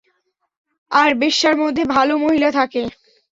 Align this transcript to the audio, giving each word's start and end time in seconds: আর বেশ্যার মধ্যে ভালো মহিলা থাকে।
আর 0.91 1.11
বেশ্যার 1.15 1.55
মধ্যে 1.57 1.83
ভালো 1.95 2.13
মহিলা 2.17 2.49
থাকে। 2.51 2.81